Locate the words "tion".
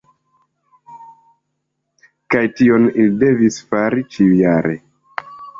2.61-2.89